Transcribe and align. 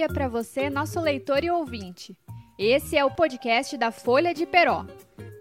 dia 0.00 0.08
para 0.08 0.28
você, 0.28 0.70
nosso 0.70 0.98
leitor 0.98 1.44
e 1.44 1.50
ouvinte. 1.50 2.16
Esse 2.58 2.96
é 2.96 3.04
o 3.04 3.10
podcast 3.10 3.76
da 3.76 3.90
Folha 3.90 4.32
de 4.32 4.46
Peró, 4.46 4.86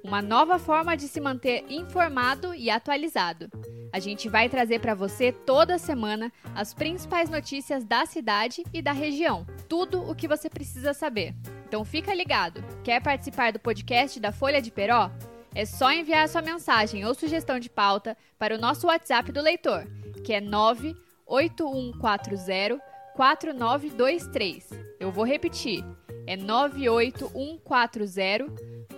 uma 0.03 0.21
nova 0.21 0.59
forma 0.59 0.97
de 0.97 1.07
se 1.07 1.21
manter 1.21 1.63
informado 1.69 2.53
e 2.53 2.69
atualizado. 2.69 3.49
A 3.93 3.99
gente 3.99 4.27
vai 4.27 4.49
trazer 4.49 4.81
para 4.81 4.93
você 4.93 5.31
toda 5.31 5.77
semana 5.77 6.29
as 6.53 6.73
principais 6.73 7.29
notícias 7.29 7.85
da 7.85 8.05
cidade 8.05 8.61
e 8.73 8.81
da 8.81 8.91
região, 8.91 9.47
tudo 9.69 10.01
o 10.01 10.13
que 10.13 10.27
você 10.27 10.49
precisa 10.49 10.93
saber. 10.93 11.33
Então 11.65 11.85
fica 11.85 12.13
ligado. 12.13 12.61
Quer 12.83 13.01
participar 13.01 13.53
do 13.53 13.59
podcast 13.59 14.19
da 14.19 14.33
Folha 14.33 14.61
de 14.61 14.71
Peró? 14.71 15.09
É 15.55 15.63
só 15.63 15.89
enviar 15.89 16.27
sua 16.27 16.41
mensagem 16.41 17.05
ou 17.05 17.15
sugestão 17.15 17.61
de 17.61 17.69
pauta 17.69 18.17
para 18.37 18.55
o 18.55 18.59
nosso 18.59 18.87
WhatsApp 18.87 19.31
do 19.31 19.39
leitor, 19.39 19.87
que 20.21 20.33
é 20.33 20.41
98140 20.41 22.88
4923. 23.19 24.69
Eu 24.97 25.11
vou 25.11 25.25
repetir. 25.25 25.83
É 26.25 26.37
98140 26.37 28.45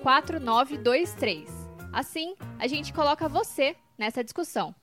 4923. 0.03 1.49
Assim, 1.91 2.35
a 2.59 2.67
gente 2.67 2.93
coloca 2.93 3.27
você 3.27 3.75
nessa 3.97 4.23
discussão. 4.23 4.75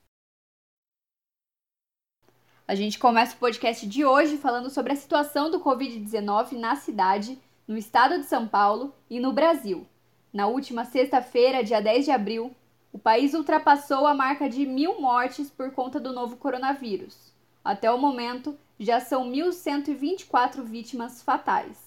A 2.67 2.75
gente 2.75 2.99
começa 2.99 3.33
o 3.33 3.39
podcast 3.39 3.87
de 3.87 4.03
hoje 4.03 4.35
falando 4.35 4.69
sobre 4.69 4.91
a 4.91 4.97
situação 4.97 5.49
do 5.49 5.61
Covid-19 5.61 6.59
na 6.59 6.75
cidade, 6.75 7.39
no 7.65 7.77
estado 7.77 8.19
de 8.19 8.25
São 8.25 8.45
Paulo 8.45 8.93
e 9.09 9.21
no 9.21 9.31
Brasil. 9.31 9.87
Na 10.33 10.47
última 10.47 10.83
sexta-feira, 10.83 11.63
dia 11.63 11.81
10 11.81 12.03
de 12.03 12.11
abril, 12.11 12.53
o 12.91 12.99
país 12.99 13.33
ultrapassou 13.33 14.05
a 14.05 14.13
marca 14.13 14.49
de 14.49 14.65
mil 14.65 14.99
mortes 14.99 15.49
por 15.49 15.71
conta 15.71 15.97
do 15.97 16.11
novo 16.11 16.35
coronavírus. 16.35 17.31
Até 17.63 17.89
o 17.89 17.97
momento, 17.97 18.57
já 18.79 19.01
são 19.01 19.29
1.124 19.29 20.63
vítimas 20.63 21.21
fatais. 21.21 21.77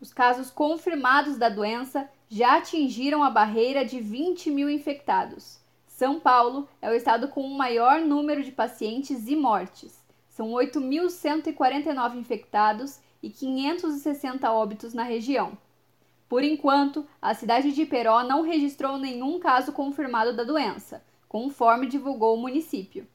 Os 0.00 0.12
casos 0.12 0.50
confirmados 0.50 1.36
da 1.36 1.50
doença 1.50 2.08
já 2.28 2.56
atingiram 2.56 3.22
a 3.22 3.30
barreira 3.30 3.84
de 3.84 4.00
20 4.00 4.50
mil 4.50 4.70
infectados. 4.70 5.58
São 5.86 6.18
Paulo 6.18 6.66
é 6.80 6.90
o 6.90 6.94
estado 6.94 7.28
com 7.28 7.42
o 7.42 7.56
maior 7.56 8.00
número 8.00 8.42
de 8.42 8.50
pacientes 8.50 9.28
e 9.28 9.36
mortes. 9.36 10.02
São 10.28 10.48
8.149 10.48 12.16
infectados 12.16 12.98
e 13.22 13.30
560 13.30 14.50
óbitos 14.50 14.94
na 14.94 15.02
região. 15.02 15.56
Por 16.28 16.42
enquanto, 16.42 17.06
a 17.22 17.34
cidade 17.34 17.70
de 17.72 17.86
Peró 17.86 18.24
não 18.24 18.42
registrou 18.42 18.98
nenhum 18.98 19.38
caso 19.38 19.72
confirmado 19.72 20.34
da 20.34 20.42
doença, 20.42 21.04
conforme 21.28 21.86
divulgou 21.86 22.34
o 22.34 22.40
município. 22.40 23.06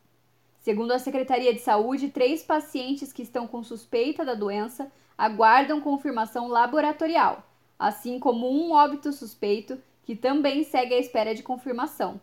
Segundo 0.60 0.92
a 0.92 1.00
Secretaria 1.00 1.54
de 1.54 1.62
Saúde, 1.62 2.10
três 2.10 2.44
pacientes 2.44 3.14
que 3.14 3.22
estão 3.22 3.48
com 3.48 3.64
suspeita 3.64 4.26
da 4.26 4.34
doença 4.34 4.92
aguardam 5.18 5.80
confirmação 5.80 6.48
laboratorial, 6.48 7.44
assim 7.78 8.20
como 8.20 8.50
um 8.50 8.74
óbito 8.74 9.12
suspeito 9.14 9.82
que 10.04 10.16
também 10.16 10.64
segue 10.64 10.94
à 10.94 10.98
espera 10.98 11.34
de 11.34 11.44
confirmação. 11.44 12.20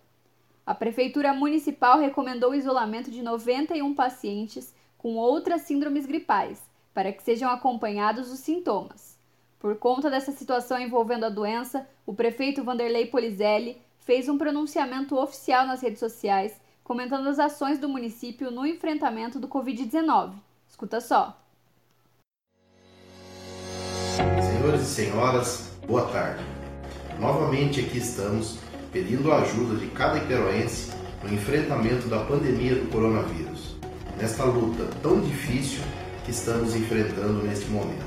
A 0.66 0.74
Prefeitura 0.74 1.32
Municipal 1.32 1.98
recomendou 1.98 2.50
o 2.50 2.54
isolamento 2.54 3.10
de 3.10 3.22
91 3.22 3.94
pacientes 3.94 4.74
com 4.98 5.14
outras 5.14 5.62
síndromes 5.62 6.04
gripais, 6.04 6.60
para 6.92 7.12
que 7.12 7.22
sejam 7.22 7.48
acompanhados 7.48 8.30
os 8.30 8.40
sintomas. 8.40 9.16
Por 9.58 9.76
conta 9.76 10.10
dessa 10.10 10.32
situação 10.32 10.78
envolvendo 10.78 11.24
a 11.24 11.30
doença, 11.30 11.88
o 12.04 12.12
prefeito 12.12 12.64
Vanderlei 12.64 13.06
Polizelli 13.06 13.80
fez 14.00 14.28
um 14.28 14.36
pronunciamento 14.36 15.16
oficial 15.16 15.66
nas 15.66 15.80
redes 15.80 16.00
sociais 16.00 16.60
comentando 16.86 17.26
as 17.26 17.40
ações 17.40 17.80
do 17.80 17.88
município 17.88 18.48
no 18.48 18.64
enfrentamento 18.64 19.40
do 19.40 19.48
Covid-19. 19.48 20.34
Escuta 20.68 21.00
só. 21.00 21.36
Senhores 24.16 24.82
e 24.82 24.84
senhoras, 24.84 25.72
boa 25.84 26.06
tarde. 26.12 26.44
Novamente 27.18 27.80
aqui 27.80 27.98
estamos 27.98 28.58
pedindo 28.92 29.32
a 29.32 29.38
ajuda 29.38 29.74
de 29.74 29.88
cada 29.88 30.18
iperoense 30.18 30.92
no 31.24 31.34
enfrentamento 31.34 32.06
da 32.06 32.20
pandemia 32.24 32.76
do 32.76 32.88
coronavírus, 32.88 33.76
nesta 34.16 34.44
luta 34.44 34.84
tão 35.02 35.20
difícil 35.20 35.82
que 36.24 36.30
estamos 36.30 36.76
enfrentando 36.76 37.42
neste 37.42 37.68
momento. 37.68 38.06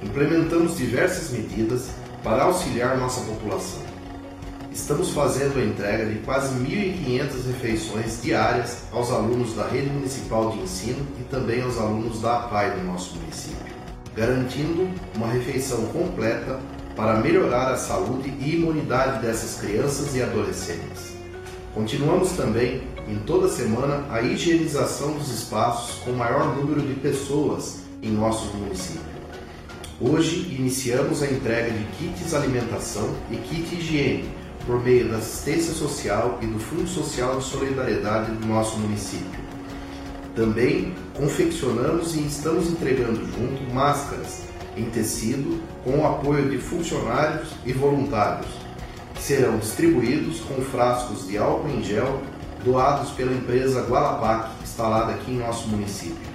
Implementamos 0.00 0.76
diversas 0.76 1.32
medidas 1.32 1.90
para 2.22 2.44
auxiliar 2.44 2.96
nossa 2.96 3.22
população 3.22 3.91
estamos 4.72 5.10
fazendo 5.10 5.58
a 5.58 5.64
entrega 5.64 6.06
de 6.06 6.18
quase 6.20 6.54
1.500 6.54 7.46
refeições 7.46 8.22
diárias 8.22 8.84
aos 8.90 9.10
alunos 9.10 9.54
da 9.54 9.68
Rede 9.68 9.90
Municipal 9.90 10.50
de 10.50 10.60
Ensino 10.60 11.06
e 11.20 11.24
também 11.24 11.62
aos 11.62 11.78
alunos 11.78 12.20
da 12.22 12.38
APAI 12.38 12.70
do 12.72 12.84
nosso 12.84 13.16
município, 13.16 13.74
garantindo 14.16 14.88
uma 15.14 15.28
refeição 15.28 15.84
completa 15.86 16.58
para 16.96 17.16
melhorar 17.16 17.70
a 17.72 17.76
saúde 17.76 18.30
e 18.40 18.56
imunidade 18.56 19.20
dessas 19.20 19.60
crianças 19.60 20.14
e 20.14 20.22
adolescentes. 20.22 21.12
Continuamos 21.74 22.32
também, 22.32 22.82
em 23.08 23.18
toda 23.20 23.48
semana, 23.48 24.04
a 24.10 24.22
higienização 24.22 25.12
dos 25.12 25.30
espaços 25.30 25.98
com 26.02 26.12
maior 26.12 26.56
número 26.56 26.80
de 26.80 26.94
pessoas 26.94 27.80
em 28.02 28.10
nosso 28.10 28.54
município. 28.56 29.12
Hoje 30.00 30.54
iniciamos 30.58 31.22
a 31.22 31.26
entrega 31.26 31.70
de 31.70 31.84
kits 31.96 32.34
alimentação 32.34 33.14
e 33.30 33.36
kit 33.36 33.74
higiene 33.74 34.41
por 34.66 34.82
meio 34.82 35.10
da 35.10 35.18
assistência 35.18 35.72
social 35.72 36.38
e 36.40 36.46
do 36.46 36.58
Fundo 36.58 36.88
Social 36.88 37.38
de 37.38 37.44
Solidariedade 37.44 38.32
do 38.32 38.46
nosso 38.46 38.78
município. 38.78 39.40
Também 40.34 40.94
confeccionamos 41.14 42.14
e 42.14 42.26
estamos 42.26 42.68
entregando 42.68 43.20
junto 43.26 43.74
máscaras 43.74 44.42
em 44.76 44.84
tecido 44.86 45.60
com 45.84 45.98
o 45.98 46.06
apoio 46.06 46.48
de 46.48 46.58
funcionários 46.58 47.50
e 47.66 47.72
voluntários, 47.72 48.50
serão 49.20 49.58
distribuídos 49.58 50.40
com 50.40 50.62
frascos 50.62 51.26
de 51.28 51.38
álcool 51.38 51.68
em 51.68 51.82
gel 51.82 52.22
doados 52.64 53.10
pela 53.10 53.32
empresa 53.32 53.82
Gualapac, 53.82 54.50
instalada 54.62 55.12
aqui 55.12 55.32
em 55.32 55.38
nosso 55.38 55.68
município. 55.68 56.32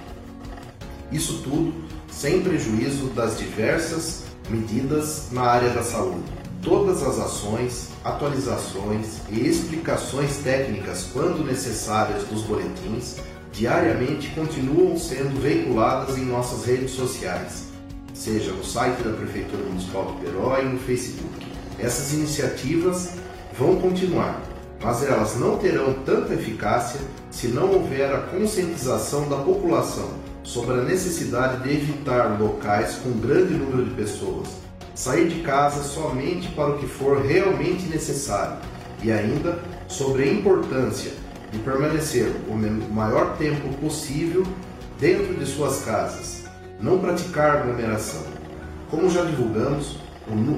Isso 1.10 1.42
tudo 1.42 1.72
sem 2.10 2.42
prejuízo 2.42 3.06
das 3.08 3.38
diversas 3.38 4.24
medidas 4.48 5.28
na 5.32 5.42
área 5.42 5.70
da 5.70 5.82
saúde. 5.82 6.37
Todas 6.62 7.04
as 7.04 7.20
ações, 7.20 7.90
atualizações 8.04 9.20
e 9.30 9.46
explicações 9.46 10.38
técnicas, 10.38 11.08
quando 11.12 11.46
necessárias, 11.46 12.24
dos 12.24 12.42
boletins 12.42 13.16
diariamente 13.52 14.28
continuam 14.30 14.98
sendo 14.98 15.40
veiculadas 15.40 16.18
em 16.18 16.24
nossas 16.24 16.64
redes 16.64 16.90
sociais, 16.90 17.68
seja 18.12 18.52
no 18.52 18.64
site 18.64 19.02
da 19.02 19.12
Prefeitura 19.12 19.62
Municipal 19.64 20.06
de 20.06 20.24
Peró 20.24 20.58
e 20.58 20.64
no 20.64 20.78
Facebook. 20.80 21.46
Essas 21.78 22.12
iniciativas 22.12 23.12
vão 23.56 23.80
continuar, 23.80 24.42
mas 24.82 25.04
elas 25.04 25.36
não 25.36 25.58
terão 25.58 25.94
tanta 26.04 26.34
eficácia 26.34 27.00
se 27.30 27.48
não 27.48 27.72
houver 27.72 28.12
a 28.12 28.22
conscientização 28.22 29.28
da 29.28 29.36
população 29.36 30.10
sobre 30.42 30.80
a 30.80 30.82
necessidade 30.82 31.62
de 31.62 31.70
evitar 31.70 32.36
locais 32.40 32.96
com 32.96 33.12
grande 33.12 33.54
número 33.54 33.84
de 33.84 33.94
pessoas 33.94 34.67
sair 34.98 35.28
de 35.28 35.42
casa 35.42 35.84
somente 35.84 36.48
para 36.48 36.70
o 36.70 36.78
que 36.78 36.88
for 36.88 37.24
realmente 37.24 37.86
necessário 37.86 38.58
e 39.00 39.12
ainda 39.12 39.60
sobre 39.86 40.24
a 40.24 40.32
importância 40.32 41.12
de 41.52 41.58
permanecer 41.60 42.32
o 42.48 42.92
maior 42.92 43.36
tempo 43.36 43.68
possível 43.76 44.42
dentro 44.98 45.34
de 45.34 45.46
suas 45.46 45.84
casas, 45.84 46.46
não 46.80 46.98
praticar 46.98 47.58
aglomeração. 47.58 48.24
Como 48.90 49.08
já 49.08 49.24
divulgamos, 49.24 49.98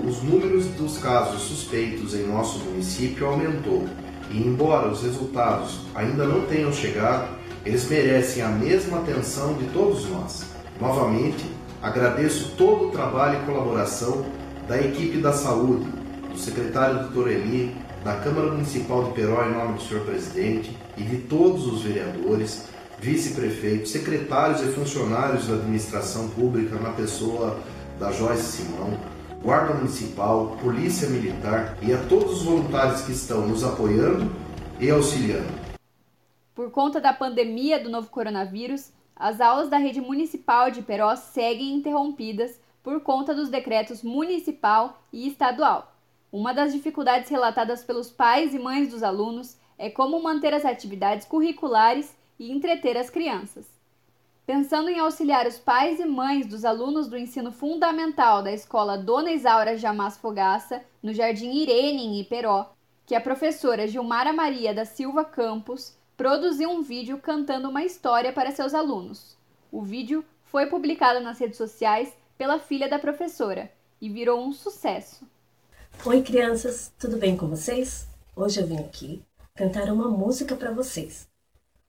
os 0.08 0.22
números 0.22 0.64
dos 0.68 0.96
casos 0.96 1.42
suspeitos 1.42 2.14
em 2.14 2.26
nosso 2.26 2.60
município 2.60 3.26
aumentou 3.26 3.86
e, 4.30 4.38
embora 4.38 4.88
os 4.88 5.02
resultados 5.02 5.80
ainda 5.94 6.24
não 6.24 6.46
tenham 6.46 6.72
chegado, 6.72 7.28
eles 7.62 7.86
merecem 7.90 8.42
a 8.42 8.48
mesma 8.48 9.00
atenção 9.00 9.52
de 9.58 9.66
todos 9.66 10.08
nós. 10.08 10.46
Novamente, 10.80 11.44
Agradeço 11.82 12.56
todo 12.58 12.88
o 12.88 12.90
trabalho 12.90 13.42
e 13.42 13.46
colaboração 13.46 14.26
da 14.68 14.78
equipe 14.78 15.16
da 15.18 15.32
saúde, 15.32 15.90
do 16.30 16.36
secretário 16.36 17.08
Dr. 17.08 17.28
Eli, 17.28 17.74
da 18.04 18.16
Câmara 18.16 18.52
Municipal 18.52 19.04
de 19.04 19.12
Peró 19.12 19.46
em 19.46 19.54
nome 19.54 19.74
do 19.74 19.82
senhor 19.82 20.04
presidente 20.04 20.76
e 20.98 21.02
de 21.02 21.16
todos 21.22 21.66
os 21.66 21.82
vereadores, 21.82 22.68
vice-prefeitos, 22.98 23.90
secretários 23.90 24.60
e 24.60 24.72
funcionários 24.72 25.48
da 25.48 25.54
administração 25.54 26.28
pública 26.28 26.76
na 26.76 26.90
pessoa 26.90 27.58
da 27.98 28.12
Joyce 28.12 28.58
Simão, 28.58 28.98
Guarda 29.42 29.72
Municipal, 29.72 30.58
Polícia 30.62 31.08
Militar 31.08 31.78
e 31.80 31.94
a 31.94 31.98
todos 32.04 32.40
os 32.40 32.42
voluntários 32.42 33.00
que 33.00 33.12
estão 33.12 33.48
nos 33.48 33.64
apoiando 33.64 34.30
e 34.78 34.90
auxiliando. 34.90 35.48
Por 36.54 36.70
conta 36.70 37.00
da 37.00 37.14
pandemia 37.14 37.82
do 37.82 37.88
novo 37.88 38.10
coronavírus, 38.10 38.92
as 39.20 39.38
aulas 39.38 39.68
da 39.68 39.76
rede 39.76 40.00
municipal 40.00 40.70
de 40.70 40.80
Peró 40.80 41.14
seguem 41.14 41.74
interrompidas 41.74 42.58
por 42.82 43.02
conta 43.02 43.34
dos 43.34 43.50
decretos 43.50 44.02
municipal 44.02 44.98
e 45.12 45.28
estadual. 45.28 45.94
Uma 46.32 46.54
das 46.54 46.72
dificuldades 46.72 47.28
relatadas 47.28 47.84
pelos 47.84 48.10
pais 48.10 48.54
e 48.54 48.58
mães 48.58 48.88
dos 48.88 49.02
alunos 49.02 49.58
é 49.76 49.90
como 49.90 50.22
manter 50.22 50.54
as 50.54 50.64
atividades 50.64 51.26
curriculares 51.26 52.16
e 52.38 52.50
entreter 52.50 52.96
as 52.96 53.10
crianças. 53.10 53.66
Pensando 54.46 54.88
em 54.88 54.98
auxiliar 54.98 55.46
os 55.46 55.58
pais 55.58 56.00
e 56.00 56.06
mães 56.06 56.46
dos 56.46 56.64
alunos 56.64 57.06
do 57.06 57.18
ensino 57.18 57.52
fundamental 57.52 58.42
da 58.42 58.50
escola 58.50 58.96
Dona 58.96 59.32
Isaura 59.32 59.76
Jamás 59.76 60.16
Fogaça, 60.16 60.82
no 61.02 61.12
Jardim 61.12 61.52
Irene, 61.52 62.06
em 62.06 62.20
Iperó, 62.20 62.72
que 63.04 63.14
a 63.14 63.20
professora 63.20 63.86
Gilmara 63.86 64.32
Maria 64.32 64.72
da 64.72 64.86
Silva 64.86 65.26
Campos 65.26 65.94
produziu 66.20 66.68
um 66.68 66.82
vídeo 66.82 67.16
cantando 67.16 67.70
uma 67.70 67.82
história 67.82 68.30
para 68.30 68.50
seus 68.50 68.74
alunos. 68.74 69.38
O 69.72 69.80
vídeo 69.80 70.22
foi 70.44 70.66
publicado 70.66 71.18
nas 71.18 71.38
redes 71.38 71.56
sociais 71.56 72.12
pela 72.36 72.58
filha 72.58 72.90
da 72.90 72.98
professora 72.98 73.72
e 73.98 74.10
virou 74.10 74.46
um 74.46 74.52
sucesso. 74.52 75.26
Oi, 76.04 76.20
crianças, 76.20 76.92
tudo 76.98 77.16
bem 77.16 77.38
com 77.38 77.48
vocês? 77.48 78.06
Hoje 78.36 78.60
eu 78.60 78.66
vim 78.66 78.76
aqui 78.76 79.24
cantar 79.54 79.90
uma 79.90 80.10
música 80.10 80.54
para 80.54 80.70
vocês. 80.70 81.26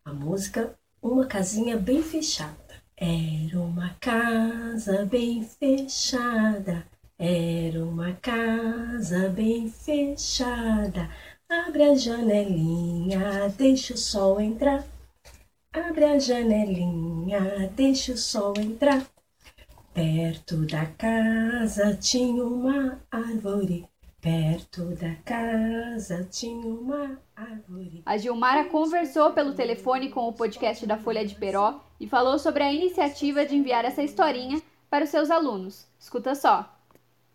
A 0.06 0.14
música 0.14 0.80
Uma 1.02 1.26
Casinha 1.26 1.76
Bem 1.76 2.02
Fechada. 2.02 2.56
Era 2.96 3.60
uma 3.60 3.90
casa 4.00 5.04
bem 5.04 5.44
fechada, 5.44 6.86
era 7.20 7.84
uma 7.84 8.14
casa 8.14 9.28
bem 9.28 9.70
fechada. 9.70 11.10
Abre 11.52 11.84
a 11.84 11.96
janelinha, 11.96 13.50
deixa 13.58 13.94
o 13.94 13.98
sol 13.98 14.40
entrar. 14.40 14.86
Abre 15.74 16.06
a 16.06 16.18
janelinha, 16.18 17.70
deixa 17.76 18.14
o 18.14 18.18
sol 18.18 18.54
entrar. 18.58 19.06
Perto 19.94 20.66
da 20.66 20.86
casa 20.86 21.94
tinha 21.98 22.42
uma 22.42 23.02
árvore. 23.12 23.86
Perto 24.22 24.96
da 24.96 25.14
casa 25.26 26.26
tinha 26.32 26.66
uma 26.66 27.20
árvore. 27.36 28.02
A 28.06 28.16
Gilmara 28.16 28.64
conversou 28.70 29.34
pelo 29.34 29.54
telefone 29.54 30.10
com 30.10 30.30
o 30.30 30.34
podcast 30.34 30.88
da 30.88 30.98
Folha 30.98 31.26
de 31.26 31.36
Peró 31.36 31.82
e 32.00 32.08
falou 32.08 32.40
sobre 32.40 32.64
a 32.64 32.72
iniciativa 32.72 33.46
de 33.46 33.58
enviar 33.58 33.84
essa 33.84 34.02
historinha 34.02 34.62
para 34.90 35.04
os 35.04 35.10
seus 35.10 35.30
alunos. 35.30 35.86
Escuta 36.00 36.34
só. 36.34 36.74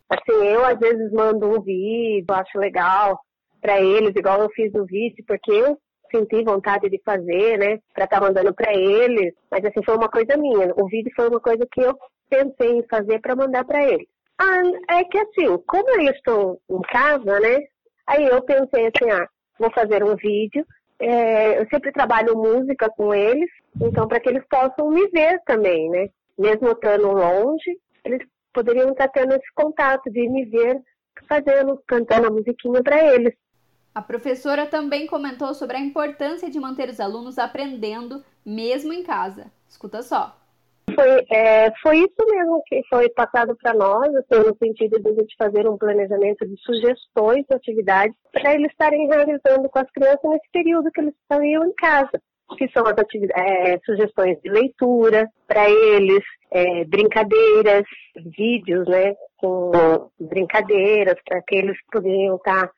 Assim, 0.09 0.43
eu 0.43 0.65
às 0.65 0.79
vezes 0.79 1.13
mando 1.13 1.51
um 1.51 1.61
vídeo, 1.61 2.25
acho 2.35 2.59
legal 2.59 3.26
para 3.61 3.81
eles, 3.81 4.15
igual 4.15 4.41
eu 4.41 4.51
fiz 4.51 4.73
o 4.75 4.85
vídeo, 4.85 5.25
porque 5.27 5.51
eu 5.51 5.79
senti 6.11 6.43
vontade 6.45 6.89
de 6.89 7.01
fazer, 7.05 7.59
né, 7.59 7.79
para 7.93 8.05
estar 8.05 8.21
tá 8.21 8.27
mandando 8.27 8.55
para 8.55 8.73
eles. 8.73 9.35
Mas 9.51 9.65
assim, 9.65 9.83
foi 9.85 9.97
uma 9.97 10.09
coisa 10.09 10.37
minha. 10.37 10.73
O 10.77 10.87
vídeo 10.87 11.13
foi 11.15 11.29
uma 11.29 11.41
coisa 11.41 11.67
que 11.71 11.81
eu 11.81 11.97
pensei 12.29 12.79
em 12.79 12.87
fazer 12.89 13.21
para 13.21 13.37
mandar 13.37 13.65
para 13.65 13.83
eles. 13.85 14.07
Ah, 14.39 14.99
é 14.99 15.05
que 15.05 15.19
assim, 15.19 15.59
como 15.67 15.89
eu 15.91 16.11
estou 16.13 16.61
em 16.71 16.81
casa, 16.83 17.41
né? 17.41 17.59
Aí 18.07 18.25
eu 18.25 18.43
pensei 18.43 18.87
assim, 18.87 19.11
ah, 19.11 19.27
vou 19.59 19.71
fazer 19.73 20.05
um 20.05 20.15
vídeo. 20.15 20.65
É, 20.99 21.61
eu 21.61 21.67
sempre 21.69 21.93
trabalho 21.93 22.37
música 22.37 22.89
com 22.97 23.13
eles, 23.15 23.51
então 23.81 24.09
para 24.09 24.19
que 24.19 24.31
eles 24.31 24.43
possam 24.49 24.91
me 24.91 25.07
ver 25.09 25.41
também, 25.45 25.91
né? 25.91 26.09
Mesmo 26.39 26.71
estando 26.71 27.09
longe, 27.09 27.79
eles 28.05 28.27
poderiam 28.53 28.91
estar 28.91 29.09
tendo 29.09 29.33
esse 29.35 29.53
contato 29.55 30.11
de 30.11 30.27
me 30.29 30.47
ver 30.47 30.81
fazendo, 31.29 31.83
cantando 31.87 32.29
a 32.29 32.31
musiquinha 32.31 32.83
para 32.83 33.15
eles. 33.15 33.35
A 33.97 34.03
professora 34.03 34.67
também 34.67 35.07
comentou 35.07 35.55
sobre 35.55 35.79
a 35.79 35.81
importância 35.81 36.51
de 36.51 36.61
manter 36.61 36.91
os 36.91 37.01
alunos 37.01 37.39
aprendendo 37.39 38.23
mesmo 38.45 38.93
em 38.93 39.03
casa. 39.03 39.51
Escuta 39.67 40.03
só. 40.03 40.37
Foi, 40.95 41.25
é, 41.33 41.73
foi 41.81 42.01
isso 42.01 42.31
mesmo 42.31 42.63
que 42.67 42.83
foi 42.91 43.09
passado 43.09 43.57
para 43.57 43.73
nós, 43.73 44.15
assim, 44.15 44.47
no 44.47 44.55
sentido 44.59 45.01
de 45.01 45.09
a 45.09 45.15
gente 45.15 45.35
fazer 45.39 45.67
um 45.67 45.79
planejamento 45.79 46.47
de 46.47 46.61
sugestões 46.61 47.47
de 47.49 47.57
atividades 47.57 48.15
para 48.33 48.55
eles 48.55 48.71
estarem 48.71 49.09
realizando 49.09 49.67
com 49.71 49.79
as 49.79 49.91
crianças 49.91 50.31
nesse 50.31 50.51
período 50.53 50.91
que 50.91 51.01
eles 51.01 51.15
estão 51.23 51.43
em 51.43 51.73
casa 51.73 52.21
que 52.59 52.69
são 52.69 52.85
as 52.87 52.95
é, 53.35 53.79
sugestões 53.85 54.41
de 54.41 54.49
leitura 54.49 55.29
para 55.49 55.69
eles, 55.69 56.23
é, 56.53 56.85
brincadeiras, 56.85 57.83
vídeos, 58.37 58.87
né, 58.87 59.17
com 59.39 59.73
brincadeiras 60.21 61.17
para 61.27 61.43
que 61.43 61.57
eles 61.57 61.77
poderiam 61.91 62.37
estar 62.37 62.69
tá, 62.69 62.73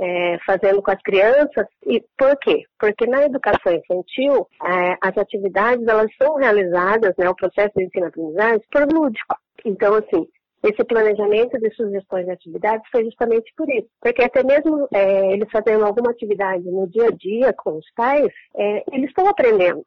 é, 0.00 0.38
fazendo 0.46 0.82
com 0.82 0.90
as 0.90 1.02
crianças. 1.02 1.66
E 1.86 2.02
por 2.16 2.36
quê? 2.38 2.64
Porque 2.78 3.06
na 3.06 3.24
educação 3.24 3.72
infantil, 3.72 4.48
é, 4.64 4.96
as 5.00 5.16
atividades 5.18 5.86
elas 5.86 6.10
são 6.20 6.36
realizadas, 6.36 7.14
né, 7.18 7.28
o 7.28 7.36
processo 7.36 7.72
de 7.76 7.84
ensino-aprendizagem, 7.84 8.62
por 8.72 8.90
lúdico. 8.90 9.36
Então, 9.64 9.94
assim, 9.94 10.26
esse 10.62 10.82
planejamento 10.84 11.58
de 11.58 11.70
sugestões 11.74 12.24
de 12.24 12.32
atividades 12.32 12.88
foi 12.90 13.04
justamente 13.04 13.52
por 13.56 13.68
isso. 13.68 13.88
Porque 14.00 14.22
até 14.22 14.42
mesmo 14.42 14.88
é, 14.92 15.32
eles 15.32 15.50
fazendo 15.50 15.84
alguma 15.84 16.10
atividade 16.10 16.64
no 16.64 16.88
dia 16.88 17.06
a 17.06 17.10
dia 17.10 17.52
com 17.52 17.76
os 17.76 17.86
pais, 17.94 18.32
é, 18.56 18.84
eles 18.92 19.10
estão 19.10 19.26
aprendendo. 19.26 19.84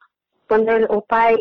Quando 0.48 0.70
o 0.92 1.02
pai 1.02 1.38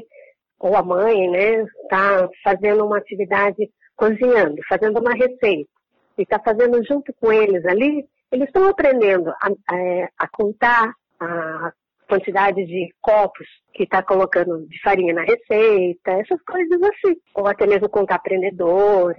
ou 0.58 0.76
a 0.76 0.82
mãe, 0.82 1.28
né, 1.28 1.64
está 1.82 2.28
fazendo 2.42 2.86
uma 2.86 2.98
atividade 2.98 3.68
cozinhando, 3.96 4.56
fazendo 4.68 5.00
uma 5.00 5.12
receita, 5.12 5.68
e 6.16 6.22
está 6.22 6.38
fazendo 6.38 6.82
junto 6.84 7.12
com 7.20 7.32
eles 7.32 7.64
ali, 7.66 8.06
eles 8.32 8.46
estão 8.46 8.66
aprendendo 8.66 9.28
a, 9.28 9.48
a, 9.68 9.76
é, 9.76 10.08
a 10.18 10.26
contar 10.26 10.92
a 11.20 11.72
quantidade 12.08 12.64
de 12.64 12.88
copos 13.00 13.46
que 13.74 13.84
está 13.84 14.02
colocando 14.02 14.66
de 14.66 14.80
farinha 14.80 15.12
na 15.12 15.22
receita, 15.22 16.12
essas 16.12 16.40
coisas 16.42 16.82
assim. 16.82 17.14
Ou 17.34 17.46
até 17.46 17.66
mesmo 17.66 17.88
contar 17.90 18.18
prendedor. 18.20 19.14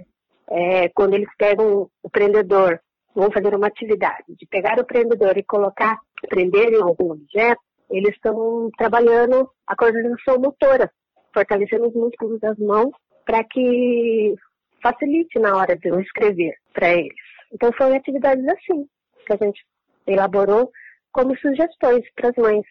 É, 0.50 0.88
quando 0.90 1.14
eles 1.14 1.28
pegam 1.38 1.88
o 2.02 2.10
prendedor, 2.10 2.78
vão 3.14 3.30
fazer 3.30 3.54
uma 3.54 3.68
atividade 3.68 4.24
de 4.28 4.46
pegar 4.46 4.78
o 4.78 4.84
prendedor 4.84 5.38
e 5.38 5.44
colocar, 5.44 5.96
prender 6.28 6.72
em 6.72 6.82
algum 6.82 7.12
objeto, 7.12 7.62
eles 7.88 8.14
estão 8.14 8.68
trabalhando 8.76 9.48
a 9.66 9.76
coordenação 9.76 10.38
motora, 10.38 10.90
fortalecendo 11.32 11.86
os 11.86 11.94
músculos 11.94 12.40
das 12.40 12.58
mãos 12.58 12.92
para 13.24 13.42
que 13.44 14.34
facilite 14.82 15.38
na 15.38 15.56
hora 15.56 15.76
de 15.76 15.88
eu 15.88 16.00
escrever 16.00 16.54
para 16.72 16.92
eles. 16.92 17.14
Então 17.52 17.72
foram 17.72 17.96
atividades 17.96 18.46
assim 18.48 18.86
que 19.24 19.32
a 19.32 19.36
gente 19.36 19.64
elaborou 20.06 20.70
como 21.12 21.36
sugestões 21.38 22.04
para 22.14 22.30
as 22.30 22.36
mães. 22.36 22.66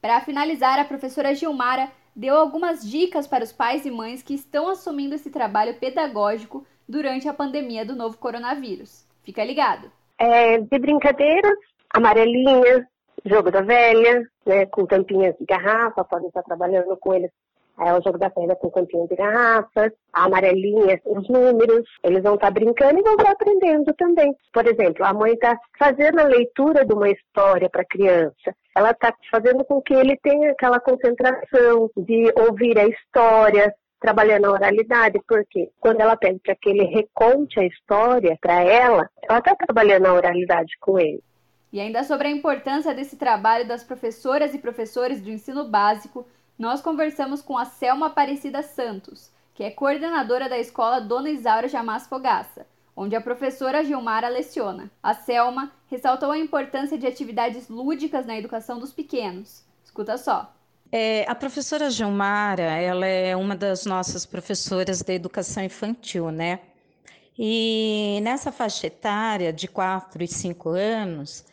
Para 0.00 0.20
finalizar, 0.20 0.78
a 0.78 0.84
professora 0.84 1.34
Gilmara 1.34 1.90
deu 2.14 2.36
algumas 2.36 2.88
dicas 2.88 3.26
para 3.26 3.44
os 3.44 3.52
pais 3.52 3.86
e 3.86 3.90
mães 3.90 4.22
que 4.22 4.34
estão 4.34 4.68
assumindo 4.68 5.14
esse 5.14 5.30
trabalho 5.30 5.74
pedagógico 5.78 6.66
durante 6.88 7.28
a 7.28 7.34
pandemia 7.34 7.84
do 7.84 7.96
novo 7.96 8.18
coronavírus. 8.18 9.06
Fica 9.22 9.44
ligado. 9.44 9.90
É, 10.18 10.58
de 10.58 10.78
brincadeiras, 10.78 11.58
amarelinha, 11.94 12.86
jogo 13.24 13.50
da 13.50 13.62
velha, 13.62 14.28
né, 14.44 14.66
com 14.66 14.86
tampinhas 14.86 15.36
de 15.38 15.44
garrafa, 15.44 16.04
podem 16.04 16.28
estar 16.28 16.42
trabalhando 16.42 16.96
com 16.96 17.14
eles 17.14 17.30
é 17.80 17.92
o 17.92 18.02
jogo 18.02 18.18
da 18.18 18.28
velha 18.28 18.54
com 18.56 18.70
tampinha 18.70 19.06
de 19.06 19.16
garrafas, 19.16 19.92
a 20.12 20.24
amarelinha, 20.24 21.00
os 21.04 21.28
números, 21.28 21.88
eles 22.04 22.22
vão 22.22 22.34
estar 22.34 22.50
brincando 22.50 22.98
e 22.98 23.02
vão 23.02 23.14
estar 23.14 23.32
aprendendo 23.32 23.92
também. 23.94 24.34
Por 24.52 24.66
exemplo, 24.66 25.04
a 25.04 25.12
mãe 25.12 25.32
está 25.32 25.58
fazendo 25.78 26.20
a 26.20 26.24
leitura 26.24 26.84
de 26.84 26.92
uma 26.92 27.08
história 27.08 27.68
para 27.70 27.82
a 27.82 27.86
criança, 27.86 28.54
ela 28.76 28.90
está 28.90 29.14
fazendo 29.30 29.64
com 29.64 29.80
que 29.80 29.94
ele 29.94 30.16
tenha 30.22 30.52
aquela 30.52 30.80
concentração 30.80 31.90
de 31.96 32.32
ouvir 32.36 32.78
a 32.78 32.86
história, 32.86 33.74
trabalhando 34.00 34.46
a 34.46 34.52
oralidade, 34.52 35.20
porque 35.28 35.70
quando 35.78 36.00
ela 36.00 36.16
pede 36.16 36.40
para 36.40 36.56
que 36.56 36.70
ele 36.70 36.84
reconte 36.84 37.60
a 37.60 37.64
história 37.64 38.36
para 38.40 38.60
ela, 38.62 39.08
ela 39.22 39.38
está 39.38 39.54
trabalhando 39.54 40.06
a 40.06 40.14
oralidade 40.14 40.76
com 40.80 40.98
ele. 40.98 41.22
E 41.72 41.80
ainda 41.80 42.02
sobre 42.02 42.28
a 42.28 42.30
importância 42.30 42.94
desse 42.94 43.16
trabalho 43.16 43.66
das 43.66 43.82
professoras 43.82 44.54
e 44.54 44.58
professores 44.58 45.22
do 45.22 45.30
ensino 45.30 45.68
básico, 45.68 46.26
nós 46.62 46.80
conversamos 46.80 47.42
com 47.42 47.58
a 47.58 47.64
Selma 47.64 48.06
Aparecida 48.06 48.62
Santos, 48.62 49.32
que 49.52 49.64
é 49.64 49.70
coordenadora 49.72 50.48
da 50.48 50.60
escola 50.60 51.00
Dona 51.00 51.28
Isaura 51.28 51.66
Jamás 51.66 52.06
Fogaça, 52.06 52.64
onde 52.94 53.16
a 53.16 53.20
professora 53.20 53.82
Gilmara 53.82 54.28
leciona. 54.28 54.88
A 55.02 55.12
Selma 55.12 55.72
ressaltou 55.88 56.30
a 56.30 56.38
importância 56.38 56.96
de 56.96 57.04
atividades 57.04 57.68
lúdicas 57.68 58.26
na 58.26 58.38
educação 58.38 58.78
dos 58.78 58.92
pequenos. 58.92 59.64
Escuta 59.82 60.16
só. 60.16 60.54
É, 60.92 61.28
a 61.28 61.34
professora 61.34 61.90
Gilmara, 61.90 62.62
ela 62.62 63.06
é 63.06 63.34
uma 63.34 63.56
das 63.56 63.84
nossas 63.84 64.24
professoras 64.24 65.02
da 65.02 65.12
educação 65.12 65.64
infantil, 65.64 66.30
né? 66.30 66.60
E 67.36 68.20
nessa 68.22 68.52
faixa 68.52 68.86
etária 68.86 69.52
de 69.52 69.66
4 69.66 70.22
e 70.22 70.28
5 70.28 70.68
anos, 70.68 71.44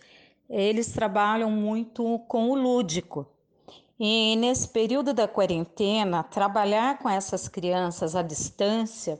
eles 0.48 0.92
trabalham 0.92 1.50
muito 1.50 2.20
com 2.28 2.52
o 2.52 2.54
lúdico. 2.54 3.26
E 4.00 4.38
nesse 4.38 4.70
período 4.70 5.14
da 5.14 5.28
quarentena, 5.28 6.24
trabalhar 6.24 7.00
com 7.00 7.10
essas 7.10 7.50
crianças 7.50 8.16
à 8.16 8.22
distância 8.22 9.20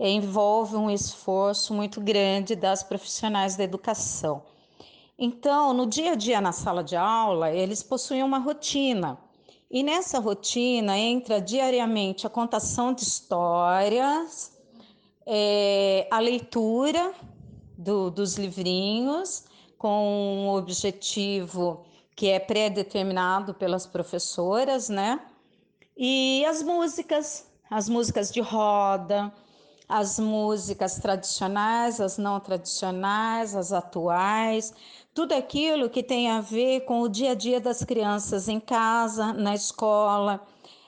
envolve 0.00 0.74
um 0.74 0.90
esforço 0.90 1.74
muito 1.74 2.00
grande 2.00 2.56
das 2.56 2.82
profissionais 2.82 3.56
da 3.56 3.64
educação. 3.64 4.42
Então, 5.18 5.74
no 5.74 5.86
dia 5.86 6.12
a 6.12 6.14
dia 6.14 6.40
na 6.40 6.52
sala 6.52 6.82
de 6.82 6.96
aula, 6.96 7.50
eles 7.52 7.82
possuem 7.82 8.22
uma 8.22 8.38
rotina. 8.38 9.18
E 9.70 9.82
nessa 9.82 10.18
rotina 10.18 10.96
entra 10.96 11.38
diariamente 11.38 12.26
a 12.26 12.30
contação 12.30 12.94
de 12.94 13.02
histórias, 13.02 14.52
é, 15.26 16.06
a 16.10 16.20
leitura 16.20 17.12
do, 17.76 18.10
dos 18.10 18.36
livrinhos, 18.36 19.44
com 19.76 20.48
o 20.48 20.56
objetivo 20.56 21.84
que 22.16 22.30
é 22.30 22.40
pré-determinado 22.40 23.52
pelas 23.52 23.86
professoras, 23.86 24.88
né? 24.88 25.20
E 25.96 26.44
as 26.46 26.62
músicas, 26.62 27.46
as 27.70 27.88
músicas 27.88 28.32
de 28.32 28.40
roda, 28.40 29.30
as 29.86 30.18
músicas 30.18 30.96
tradicionais, 30.98 32.00
as 32.00 32.16
não 32.18 32.40
tradicionais, 32.40 33.54
as 33.54 33.72
atuais, 33.72 34.74
tudo 35.14 35.32
aquilo 35.32 35.90
que 35.90 36.02
tem 36.02 36.30
a 36.30 36.40
ver 36.40 36.80
com 36.80 37.02
o 37.02 37.08
dia 37.08 37.32
a 37.32 37.34
dia 37.34 37.60
das 37.60 37.84
crianças 37.84 38.48
em 38.48 38.58
casa, 38.58 39.32
na 39.34 39.54
escola, 39.54 40.42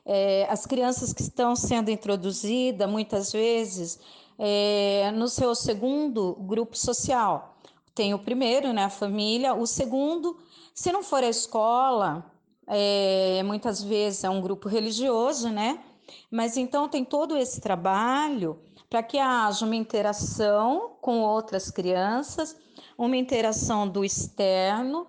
é, 0.04 0.46
as 0.50 0.64
crianças 0.64 1.12
que 1.12 1.20
estão 1.20 1.54
sendo 1.54 1.90
introduzidas 1.90 2.90
muitas 2.90 3.30
vezes 3.30 4.00
é, 4.38 5.10
no 5.14 5.28
seu 5.28 5.54
segundo 5.54 6.34
grupo 6.40 6.76
social. 6.76 7.57
Tem 7.98 8.14
o 8.14 8.18
primeiro, 8.20 8.72
né, 8.72 8.84
a 8.84 8.88
família, 8.88 9.54
o 9.54 9.66
segundo, 9.66 10.36
se 10.72 10.92
não 10.92 11.02
for 11.02 11.24
a 11.24 11.28
escola, 11.28 12.30
é, 12.64 13.42
muitas 13.42 13.82
vezes 13.82 14.22
é 14.22 14.30
um 14.30 14.40
grupo 14.40 14.68
religioso, 14.68 15.48
né? 15.48 15.82
Mas 16.30 16.56
então 16.56 16.88
tem 16.88 17.04
todo 17.04 17.36
esse 17.36 17.60
trabalho 17.60 18.60
para 18.88 19.02
que 19.02 19.18
haja 19.18 19.66
uma 19.66 19.74
interação 19.74 20.92
com 21.00 21.22
outras 21.22 21.72
crianças, 21.72 22.56
uma 22.96 23.16
interação 23.16 23.88
do 23.88 24.04
externo, 24.04 25.08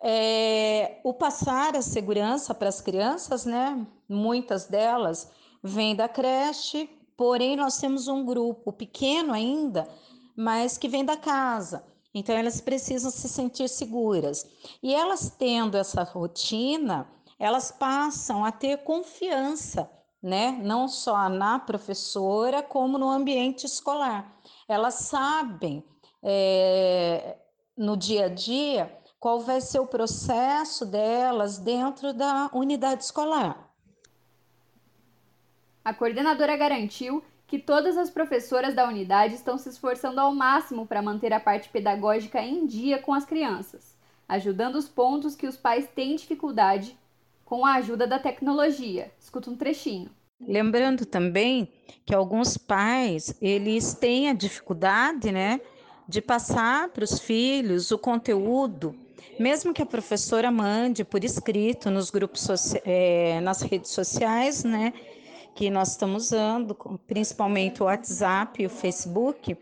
é, 0.00 1.00
o 1.02 1.12
passar 1.12 1.74
a 1.74 1.82
segurança 1.82 2.54
para 2.54 2.68
as 2.68 2.80
crianças, 2.80 3.44
né? 3.44 3.84
Muitas 4.08 4.66
delas 4.66 5.28
vêm 5.60 5.96
da 5.96 6.08
creche, 6.08 6.88
porém 7.16 7.56
nós 7.56 7.78
temos 7.78 8.06
um 8.06 8.24
grupo 8.24 8.72
pequeno 8.72 9.32
ainda, 9.32 9.88
mas 10.36 10.78
que 10.78 10.86
vem 10.86 11.04
da 11.04 11.16
casa. 11.16 11.97
Então 12.14 12.34
elas 12.34 12.60
precisam 12.60 13.10
se 13.10 13.28
sentir 13.28 13.68
seguras. 13.68 14.46
E 14.82 14.94
elas 14.94 15.30
tendo 15.30 15.76
essa 15.76 16.02
rotina, 16.02 17.08
elas 17.38 17.70
passam 17.70 18.44
a 18.44 18.50
ter 18.50 18.78
confiança 18.78 19.88
né? 20.22 20.58
Não 20.62 20.88
só 20.88 21.28
na 21.28 21.58
professora, 21.58 22.62
como 22.62 22.98
no 22.98 23.08
ambiente 23.08 23.64
escolar. 23.64 24.36
Elas 24.68 24.94
sabem 24.94 25.84
é, 26.22 27.36
no 27.76 27.96
dia 27.96 28.26
a 28.26 28.28
dia 28.28 28.92
qual 29.20 29.40
vai 29.40 29.60
ser 29.60 29.80
o 29.80 29.86
processo 29.86 30.84
delas 30.86 31.58
dentro 31.58 32.12
da 32.12 32.50
unidade 32.52 33.04
escolar. 33.04 33.68
A 35.84 35.94
coordenadora 35.94 36.56
garantiu 36.56 37.24
que 37.48 37.58
todas 37.58 37.96
as 37.96 38.10
professoras 38.10 38.74
da 38.74 38.86
unidade 38.86 39.34
estão 39.34 39.56
se 39.56 39.70
esforçando 39.70 40.20
ao 40.20 40.34
máximo 40.34 40.86
para 40.86 41.00
manter 41.00 41.32
a 41.32 41.40
parte 41.40 41.70
pedagógica 41.70 42.42
em 42.42 42.66
dia 42.66 42.98
com 42.98 43.14
as 43.14 43.24
crianças, 43.24 43.96
ajudando 44.28 44.76
os 44.76 44.86
pontos 44.86 45.34
que 45.34 45.46
os 45.46 45.56
pais 45.56 45.88
têm 45.94 46.14
dificuldade 46.14 46.96
com 47.46 47.64
a 47.64 47.76
ajuda 47.76 48.06
da 48.06 48.18
tecnologia. 48.18 49.10
Escuta 49.18 49.50
um 49.50 49.56
trechinho. 49.56 50.10
Lembrando 50.38 51.06
também 51.06 51.72
que 52.04 52.14
alguns 52.14 52.58
pais, 52.58 53.34
eles 53.40 53.94
têm 53.94 54.28
a 54.28 54.34
dificuldade, 54.34 55.32
né, 55.32 55.58
de 56.06 56.20
passar 56.20 56.90
para 56.90 57.02
os 57.02 57.18
filhos 57.18 57.90
o 57.90 57.98
conteúdo, 57.98 58.94
mesmo 59.40 59.72
que 59.72 59.80
a 59.80 59.86
professora 59.86 60.50
mande 60.50 61.02
por 61.02 61.24
escrito 61.24 61.90
nos 61.90 62.10
grupos, 62.10 62.46
é, 62.84 63.40
nas 63.40 63.62
redes 63.62 63.90
sociais, 63.90 64.64
né, 64.64 64.92
que 65.58 65.70
nós 65.70 65.88
estamos 65.88 66.26
usando, 66.26 66.72
principalmente 67.08 67.82
o 67.82 67.86
WhatsApp 67.86 68.62
e 68.62 68.66
o 68.66 68.70
Facebook, 68.70 69.56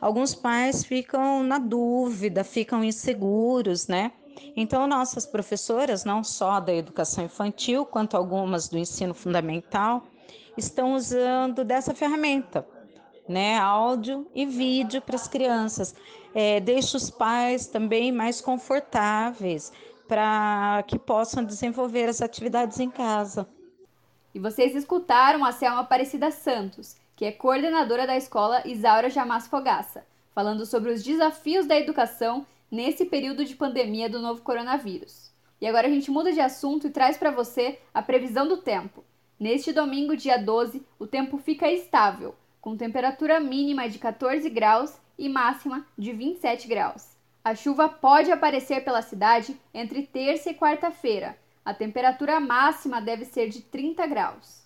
alguns 0.00 0.34
pais 0.34 0.82
ficam 0.82 1.42
na 1.42 1.58
dúvida, 1.58 2.42
ficam 2.42 2.82
inseguros, 2.82 3.86
né? 3.86 4.12
Então, 4.56 4.86
nossas 4.86 5.26
professoras, 5.26 6.06
não 6.06 6.24
só 6.24 6.58
da 6.58 6.72
educação 6.72 7.26
infantil, 7.26 7.84
quanto 7.84 8.16
algumas 8.16 8.66
do 8.66 8.78
ensino 8.78 9.12
fundamental, 9.12 10.04
estão 10.56 10.94
usando 10.94 11.66
dessa 11.66 11.94
ferramenta, 11.94 12.66
né? 13.28 13.58
Áudio 13.58 14.26
e 14.34 14.46
vídeo 14.46 15.02
para 15.02 15.16
as 15.16 15.28
crianças. 15.28 15.94
É, 16.34 16.60
deixa 16.60 16.96
os 16.96 17.10
pais 17.10 17.66
também 17.66 18.10
mais 18.10 18.40
confortáveis 18.40 19.70
para 20.08 20.82
que 20.86 20.98
possam 20.98 21.44
desenvolver 21.44 22.08
as 22.08 22.22
atividades 22.22 22.80
em 22.80 22.88
casa. 22.88 23.46
E 24.34 24.38
vocês 24.38 24.74
escutaram 24.74 25.44
a 25.44 25.52
Selma 25.52 25.80
Aparecida 25.80 26.30
Santos, 26.30 26.96
que 27.14 27.24
é 27.24 27.32
coordenadora 27.32 28.06
da 28.06 28.16
escola 28.16 28.66
Isaura 28.66 29.10
Jamas 29.10 29.46
Fogaça, 29.46 30.06
falando 30.34 30.64
sobre 30.64 30.90
os 30.90 31.02
desafios 31.02 31.66
da 31.66 31.78
educação 31.78 32.46
nesse 32.70 33.04
período 33.04 33.44
de 33.44 33.54
pandemia 33.54 34.08
do 34.08 34.20
novo 34.20 34.40
coronavírus. 34.40 35.30
E 35.60 35.66
agora 35.66 35.86
a 35.86 35.90
gente 35.90 36.10
muda 36.10 36.32
de 36.32 36.40
assunto 36.40 36.86
e 36.86 36.90
traz 36.90 37.18
para 37.18 37.30
você 37.30 37.78
a 37.92 38.00
previsão 38.00 38.48
do 38.48 38.56
tempo. 38.56 39.04
Neste 39.38 39.72
domingo, 39.72 40.16
dia 40.16 40.38
12, 40.38 40.82
o 40.98 41.06
tempo 41.06 41.36
fica 41.36 41.70
estável, 41.70 42.34
com 42.60 42.76
temperatura 42.76 43.38
mínima 43.38 43.88
de 43.88 43.98
14 43.98 44.48
graus 44.48 44.96
e 45.18 45.28
máxima 45.28 45.86
de 45.98 46.12
27 46.12 46.66
graus. 46.66 47.12
A 47.44 47.54
chuva 47.54 47.88
pode 47.88 48.32
aparecer 48.32 48.82
pela 48.82 49.02
cidade 49.02 49.54
entre 49.74 50.06
terça 50.06 50.50
e 50.50 50.54
quarta-feira. 50.54 51.36
A 51.64 51.72
temperatura 51.72 52.40
máxima 52.40 53.00
deve 53.00 53.24
ser 53.24 53.48
de 53.48 53.60
30 53.60 54.04
graus. 54.08 54.62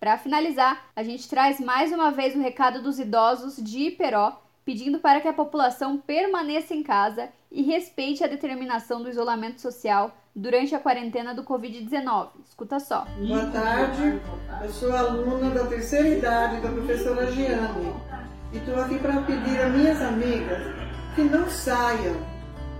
Para 0.00 0.18
finalizar, 0.18 0.86
a 0.96 1.02
gente 1.04 1.28
traz 1.28 1.60
mais 1.60 1.92
uma 1.92 2.10
vez 2.10 2.34
o 2.34 2.40
recado 2.40 2.82
dos 2.82 2.98
idosos 2.98 3.56
de 3.56 3.86
Iperó, 3.86 4.42
pedindo 4.64 4.98
para 4.98 5.20
que 5.20 5.28
a 5.28 5.32
população 5.32 5.98
permaneça 5.98 6.74
em 6.74 6.82
casa 6.82 7.28
e 7.48 7.62
respeite 7.62 8.24
a 8.24 8.26
determinação 8.26 9.00
do 9.00 9.08
isolamento 9.08 9.60
social 9.60 10.16
durante 10.34 10.74
a 10.74 10.80
quarentena 10.80 11.32
do 11.32 11.44
Covid-19. 11.44 12.30
Escuta 12.44 12.80
só. 12.80 13.06
Boa 13.24 13.46
tarde, 13.46 14.20
eu 14.62 14.70
sou 14.70 14.92
aluna 14.96 15.50
da 15.50 15.66
terceira 15.66 16.08
idade 16.08 16.60
da 16.60 16.70
professora 16.70 17.30
Giane 17.30 17.94
e 18.52 18.56
estou 18.56 18.80
aqui 18.80 18.98
para 18.98 19.22
pedir 19.22 19.60
a 19.60 19.68
minhas 19.68 20.02
amigas 20.02 20.62
que 21.14 21.22
não 21.22 21.48
saiam, 21.48 22.16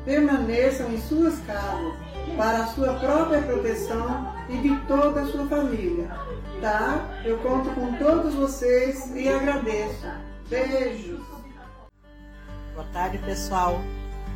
permaneçam 0.04 0.92
em 0.92 1.00
suas 1.00 1.38
casas 1.40 2.01
para 2.36 2.64
a 2.64 2.66
sua 2.68 2.94
própria 2.94 3.42
proteção 3.42 4.32
e 4.48 4.56
de 4.58 4.76
toda 4.86 5.22
a 5.22 5.26
sua 5.26 5.46
família. 5.46 6.08
Tá? 6.60 7.22
Eu 7.24 7.38
conto 7.38 7.70
com 7.70 7.92
todos 7.94 8.34
vocês 8.34 9.10
e 9.14 9.28
agradeço. 9.28 10.06
Beijos. 10.48 11.20
Boa 12.74 12.86
tarde, 12.92 13.18
pessoal. 13.18 13.80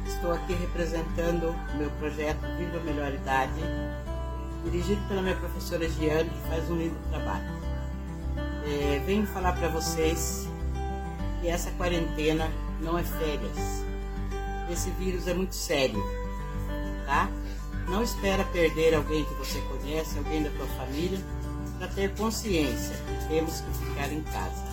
Estou 0.06 0.32
aqui 0.32 0.54
representando 0.54 1.54
o 1.74 1.76
meu 1.78 1.90
projeto 1.92 2.40
Viva 2.58 2.78
Melhor 2.84 3.12
Idade, 3.12 3.60
dirigido 4.64 5.00
pela 5.08 5.22
minha 5.22 5.36
professora 5.36 5.88
Giane, 5.88 6.30
que 6.30 6.48
faz 6.48 6.70
um 6.70 6.76
lindo 6.76 6.96
trabalho. 7.10 7.44
É, 8.64 9.00
venho 9.04 9.26
falar 9.26 9.52
para 9.52 9.68
vocês 9.68 10.48
que 11.40 11.48
essa 11.48 11.70
quarentena 11.72 12.50
não 12.80 12.98
é 12.98 13.02
férias. 13.02 13.84
Esse 14.70 14.90
vírus 14.90 15.26
é 15.28 15.34
muito 15.34 15.54
sério, 15.54 16.02
tá? 17.04 17.28
Não 17.88 18.02
espera 18.02 18.44
perder 18.44 18.94
alguém 18.94 19.24
que 19.24 19.34
você 19.34 19.60
conhece, 19.62 20.18
alguém 20.18 20.42
da 20.42 20.50
tua 20.50 20.66
família, 20.66 21.18
para 21.78 21.88
ter 21.88 22.14
consciência 22.16 22.94
que 22.96 23.28
temos 23.28 23.60
que 23.60 23.70
ficar 23.84 24.12
em 24.12 24.22
casa. 24.22 24.64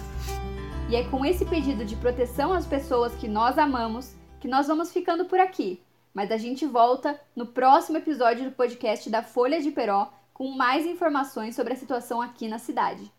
E 0.90 0.96
é 0.96 1.04
com 1.06 1.26
esse 1.26 1.46
pedido 1.46 1.86
de 1.86 1.96
proteção 1.96 2.54
às 2.54 2.66
pessoas 2.66 3.14
que 3.16 3.28
nós 3.28 3.58
amamos 3.58 4.14
que 4.44 4.48
nós 4.50 4.68
vamos 4.68 4.92
ficando 4.92 5.24
por 5.24 5.40
aqui. 5.40 5.82
Mas 6.14 6.30
a 6.30 6.36
gente 6.36 6.66
volta 6.66 7.18
no 7.34 7.46
próximo 7.46 7.98
episódio 7.98 8.44
do 8.44 8.52
podcast 8.52 9.10
da 9.10 9.24
Folha 9.24 9.62
de 9.62 9.72
Peró 9.72 10.12
com 10.34 10.52
mais 10.52 10.86
informações 10.86 11.56
sobre 11.56 11.72
a 11.72 11.78
situação 11.78 12.22
aqui 12.22 12.50
na 12.50 12.60
cidade. 12.60 13.10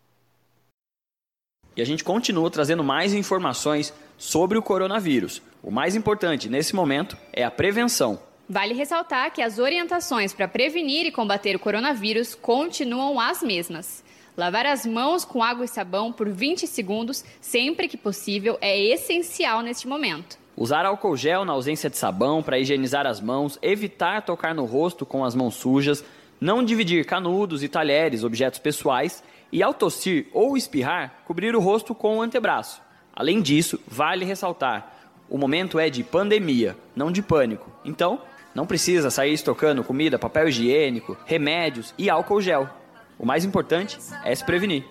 E 1.75 1.81
a 1.81 1.85
gente 1.85 2.03
continua 2.03 2.51
trazendo 2.51 2.83
mais 2.83 3.11
informações 3.11 3.91
sobre 4.19 4.55
o 4.55 4.61
coronavírus. 4.61 5.41
O 5.63 5.71
mais 5.71 5.95
importante 5.95 6.47
nesse 6.47 6.75
momento 6.75 7.17
é 7.33 7.43
a 7.43 7.49
prevenção. 7.49 8.19
Vale 8.47 8.75
ressaltar 8.75 9.31
que 9.31 9.41
as 9.41 9.57
orientações 9.57 10.31
para 10.31 10.47
prevenir 10.47 11.07
e 11.07 11.11
combater 11.11 11.55
o 11.55 11.59
coronavírus 11.59 12.35
continuam 12.35 13.19
as 13.19 13.41
mesmas. 13.41 14.03
Lavar 14.37 14.67
as 14.67 14.85
mãos 14.85 15.25
com 15.25 15.41
água 15.41 15.65
e 15.65 15.67
sabão 15.67 16.11
por 16.11 16.29
20 16.29 16.67
segundos, 16.67 17.23
sempre 17.41 17.87
que 17.87 17.97
possível, 17.97 18.55
é 18.61 18.79
essencial 18.79 19.61
neste 19.61 19.87
momento. 19.87 20.37
Usar 20.55 20.85
álcool 20.85 21.17
gel 21.17 21.43
na 21.43 21.53
ausência 21.53 21.89
de 21.89 21.97
sabão 21.97 22.43
para 22.43 22.59
higienizar 22.59 23.07
as 23.07 23.19
mãos, 23.19 23.57
evitar 23.63 24.21
tocar 24.21 24.53
no 24.53 24.65
rosto 24.65 25.05
com 25.05 25.25
as 25.25 25.33
mãos 25.33 25.55
sujas, 25.55 26.05
não 26.39 26.63
dividir 26.63 27.03
canudos 27.05 27.63
e 27.63 27.67
talheres, 27.67 28.23
objetos 28.23 28.59
pessoais, 28.59 29.23
e 29.51 29.63
ao 29.63 29.73
tossir 29.73 30.27
ou 30.33 30.55
espirrar, 30.55 31.23
cobrir 31.25 31.55
o 31.55 31.59
rosto 31.59 31.95
com 31.95 32.17
o 32.17 32.21
antebraço. 32.21 32.81
Além 33.15 33.41
disso, 33.41 33.79
vale 33.87 34.23
ressaltar: 34.23 34.93
o 35.29 35.37
momento 35.37 35.79
é 35.79 35.89
de 35.89 36.03
pandemia, 36.03 36.77
não 36.95 37.11
de 37.11 37.21
pânico. 37.21 37.71
Então, 37.83 38.21
não 38.55 38.65
precisa 38.65 39.11
sair 39.11 39.33
estocando 39.33 39.83
comida, 39.83 40.17
papel 40.17 40.47
higiênico, 40.47 41.17
remédios 41.25 41.93
e 41.97 42.09
álcool 42.09 42.41
gel. 42.41 42.69
O 43.19 43.25
mais 43.25 43.43
importante 43.45 43.99
é 44.23 44.33
se 44.33 44.43
prevenir. 44.43 44.85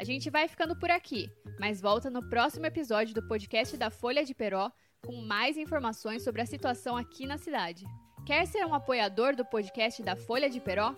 A 0.00 0.02
gente 0.02 0.28
vai 0.30 0.48
ficando 0.48 0.74
por 0.74 0.90
aqui, 0.90 1.30
mas 1.58 1.78
volta 1.78 2.08
no 2.08 2.26
próximo 2.26 2.64
episódio 2.64 3.14
do 3.14 3.22
podcast 3.22 3.76
da 3.76 3.90
Folha 3.90 4.24
de 4.24 4.34
Peró 4.34 4.72
com 5.04 5.16
mais 5.16 5.58
informações 5.58 6.24
sobre 6.24 6.40
a 6.40 6.46
situação 6.46 6.96
aqui 6.96 7.26
na 7.26 7.36
cidade. 7.36 7.84
Quer 8.24 8.46
ser 8.46 8.64
um 8.64 8.72
apoiador 8.72 9.36
do 9.36 9.44
podcast 9.44 10.02
da 10.02 10.16
Folha 10.16 10.48
de 10.48 10.58
Peró? 10.58 10.94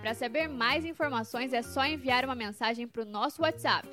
Para 0.00 0.14
saber 0.14 0.48
mais 0.48 0.86
informações 0.86 1.52
é 1.52 1.60
só 1.60 1.84
enviar 1.84 2.24
uma 2.24 2.34
mensagem 2.34 2.88
para 2.88 3.02
o 3.02 3.04
nosso 3.04 3.42
WhatsApp, 3.42 3.86